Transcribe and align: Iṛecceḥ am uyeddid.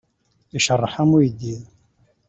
Iṛecceḥ 0.57 0.93
am 1.01 1.11
uyeddid. 1.15 1.63